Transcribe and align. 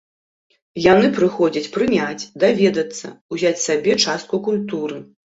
Яны 0.83 1.09
прыходзяць 1.17 1.69
прыняць, 1.75 2.27
даведацца, 2.43 3.11
узяць 3.37 3.53
сабе 3.65 3.93
частку 4.07 4.41
культуры. 4.49 4.97